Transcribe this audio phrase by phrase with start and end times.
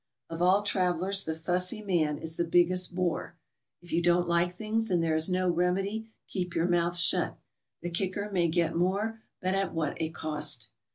[0.31, 2.15] Of all travelers the fussy 232 GOING ABROAD?
[2.17, 3.35] mail is the biggest bore.
[3.83, 7.37] If you don't like things and there is no remedy, keep your mout'h shut.
[7.83, 10.69] The kicker may get more, but at what a cost!